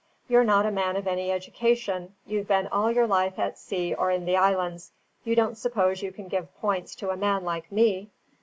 You're 0.27 0.43
not 0.43 0.65
a 0.65 0.71
man 0.71 0.95
of 0.95 1.05
any 1.05 1.31
education; 1.31 2.15
you've 2.25 2.47
been 2.47 2.65
all 2.69 2.91
your 2.91 3.05
life 3.05 3.37
at 3.37 3.59
sea 3.59 3.93
or 3.93 4.09
in 4.09 4.25
the 4.25 4.35
islands; 4.35 4.91
you 5.23 5.35
don't 5.35 5.59
suppose 5.59 6.01
you 6.01 6.11
can 6.11 6.27
give 6.27 6.57
points 6.59 6.95
to 6.95 7.11
a 7.11 7.15
man 7.15 7.43
like 7.43 7.71
me?" 7.71 8.09